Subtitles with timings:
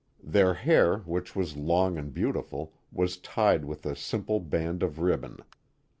[0.23, 5.41] Their hair, which was long and beautiful, was tied with a simple band of ribbon.